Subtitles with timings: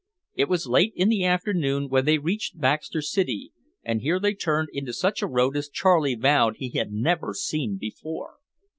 [0.33, 3.53] It was late in the afternoon when they reached Baxter City
[3.83, 7.77] and here they turned into such a road as Charlie vowed he had never seen
[7.77, 8.37] before.